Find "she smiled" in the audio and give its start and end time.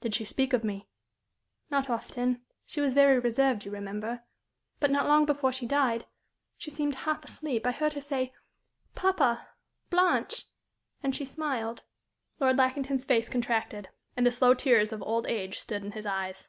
11.14-11.82